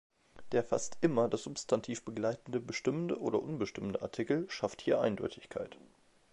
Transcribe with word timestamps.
Der 0.51 0.63
fast 0.63 0.97
immer 1.01 1.27
das 1.29 1.43
Substantiv 1.43 2.03
begleitende 2.03 2.59
bestimmte 2.59 3.19
oder 3.19 3.39
unbestimmte 3.39 4.01
Artikel 4.01 4.49
schafft 4.49 4.81
hier 4.81 4.99
Eindeutigkeit. 4.99 5.77